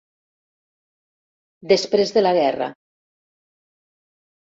Després 1.73 2.17
de 2.17 2.25
la 2.27 2.35
guerra. 2.41 2.73